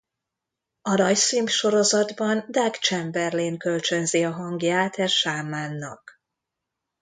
A 0.81 0.95
rajzfilm 0.95 1.47
sorozatban 1.47 2.45
Doug 2.49 2.73
Chamberlain 2.75 3.57
kölcsönzi 3.57 4.23
a 4.23 4.31
hangját 4.31 4.95
e 4.95 5.07
sámánnak. 5.07 6.21